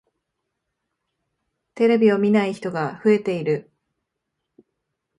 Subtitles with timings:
[1.75, 3.69] テレビを見ない人が増えている。